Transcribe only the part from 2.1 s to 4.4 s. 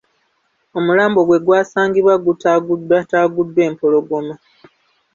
gutaaguddwataaguddwa empologoma.